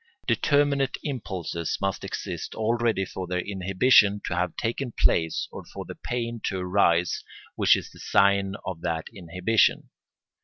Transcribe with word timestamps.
Determinate 0.25 0.97
impulses 1.03 1.77
must 1.79 2.03
exist 2.03 2.55
already 2.55 3.05
for 3.05 3.27
their 3.27 3.37
inhibition 3.41 4.19
to 4.25 4.35
have 4.35 4.55
taken 4.55 4.91
place 4.91 5.47
or 5.51 5.63
for 5.63 5.85
the 5.85 5.93
pain 5.93 6.41
to 6.45 6.57
arise 6.57 7.23
which 7.53 7.75
is 7.75 7.91
the 7.91 7.99
sign 7.99 8.55
of 8.65 8.81
that 8.81 9.05
inhibition. 9.13 9.91